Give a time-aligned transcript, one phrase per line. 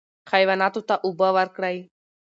[0.31, 1.77] حیواناتو ته اوبه ورکړئ.